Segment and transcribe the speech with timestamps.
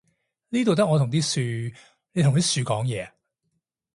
[0.49, 1.21] 呢度得我同啲
[1.71, 1.75] 樹，
[2.13, 3.13] 你同啲樹講嘢呀？